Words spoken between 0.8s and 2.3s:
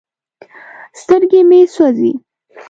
سترګې مې سوزي ـ